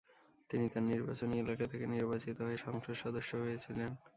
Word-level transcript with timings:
তিনি 0.49 0.65
তার 0.69 0.83
নির্বাচনী 0.85 1.35
এলাকা 1.39 1.65
থেকে 1.71 1.85
নির্বাচিত 1.87 2.37
হয়ে 2.41 2.57
সংসদ 2.65 2.95
সদস্য 3.03 3.31
হয়েছিলেন। 3.43 3.91